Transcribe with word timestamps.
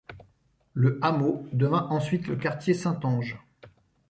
Le 0.73 0.97
hameau 1.03 1.45
devint 1.53 1.85
ensuite 1.91 2.25
le 2.25 2.35
quartier 2.35 2.73
Saint-Ange. 2.73 3.37